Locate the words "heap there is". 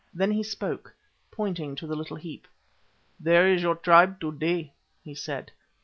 2.17-3.61